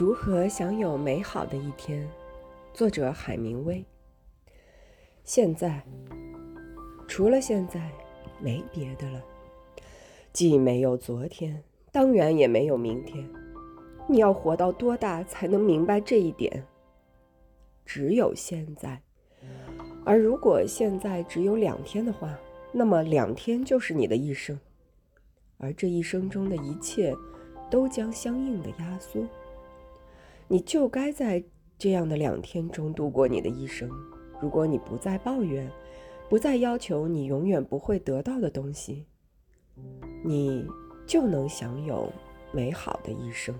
[0.00, 2.08] 如何享有美好的一天？
[2.72, 3.84] 作者海明威。
[5.24, 5.84] 现在，
[7.06, 7.92] 除了现在，
[8.40, 9.22] 没别的了。
[10.32, 11.62] 既没有昨天，
[11.92, 13.28] 当然也没有明天。
[14.08, 16.64] 你要活到多大才能明白这一点？
[17.84, 19.02] 只有现在。
[20.06, 22.34] 而如果现在只有两天的话，
[22.72, 24.58] 那么两天就是你的一生。
[25.58, 27.14] 而这一生中的一切，
[27.70, 29.22] 都将相应的压缩。
[30.52, 31.40] 你就该在
[31.78, 33.88] 这样的两天中度过你的一生。
[34.42, 35.70] 如果你不再抱怨，
[36.28, 39.06] 不再要求你永远不会得到的东西，
[40.24, 40.66] 你
[41.06, 42.12] 就能享有
[42.52, 43.54] 美好的一生。